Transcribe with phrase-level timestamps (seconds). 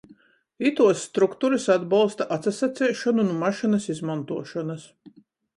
[0.69, 4.93] Ituos strukturys atbolsta atsasaceišonu nu mašynys izmontuošonys.